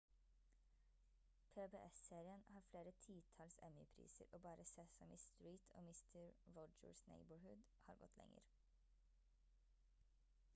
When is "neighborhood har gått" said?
7.13-8.19